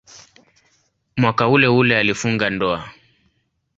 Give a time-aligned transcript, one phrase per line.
[1.17, 2.89] Mwaka uleule alifunga ndoa.